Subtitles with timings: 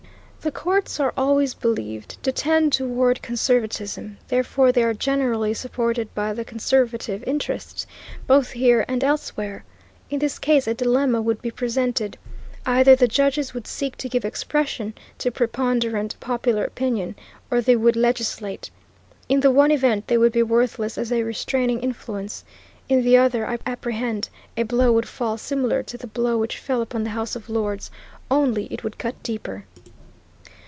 [0.43, 6.33] The courts are always believed to tend toward conservatism, therefore they are generally supported by
[6.33, 7.85] the conservative interest,
[8.25, 9.63] both here and elsewhere.
[10.09, 12.17] In this case a dilemma would be presented.
[12.65, 17.13] Either the judges would seek to give expression to "preponderant" popular opinion,
[17.51, 18.71] or they would legislate.
[19.29, 22.43] In the one event they would be worthless as a restraining influence.
[22.89, 26.81] In the other, I apprehend, a blow would fall similar to the blow which fell
[26.81, 27.91] upon the House of Lords,
[28.31, 29.65] only it would cut deeper.